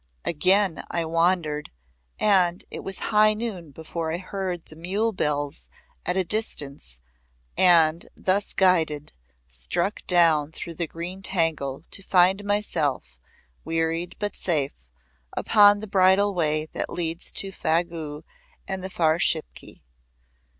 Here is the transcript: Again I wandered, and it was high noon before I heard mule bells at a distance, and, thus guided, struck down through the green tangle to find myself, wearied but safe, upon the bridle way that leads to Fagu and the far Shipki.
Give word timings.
Again 0.25 0.83
I 0.89 1.05
wandered, 1.05 1.69
and 2.17 2.65
it 2.71 2.79
was 2.79 2.97
high 3.13 3.35
noon 3.35 3.69
before 3.69 4.11
I 4.11 4.17
heard 4.17 4.75
mule 4.75 5.11
bells 5.13 5.69
at 6.07 6.17
a 6.17 6.23
distance, 6.23 6.99
and, 7.55 8.07
thus 8.17 8.51
guided, 8.53 9.13
struck 9.47 10.01
down 10.07 10.53
through 10.53 10.73
the 10.73 10.87
green 10.87 11.21
tangle 11.21 11.83
to 11.91 12.01
find 12.01 12.43
myself, 12.43 13.19
wearied 13.63 14.15
but 14.17 14.35
safe, 14.35 14.87
upon 15.37 15.81
the 15.81 15.87
bridle 15.87 16.33
way 16.33 16.65
that 16.71 16.89
leads 16.89 17.31
to 17.33 17.51
Fagu 17.51 18.23
and 18.67 18.83
the 18.83 18.89
far 18.89 19.19
Shipki. 19.19 19.83